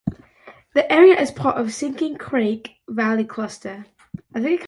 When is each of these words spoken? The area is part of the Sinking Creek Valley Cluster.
The 0.73 0.91
area 0.91 1.13
is 1.21 1.29
part 1.29 1.57
of 1.57 1.67
the 1.67 1.71
Sinking 1.71 2.17
Creek 2.17 2.77
Valley 2.89 3.23
Cluster. 3.23 3.85